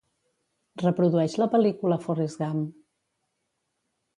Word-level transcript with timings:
Reprodueix 0.83 1.35
la 1.41 1.47
pel·lícula 1.55 1.99
"Forrest 2.07 2.41
Gump". 2.47 2.67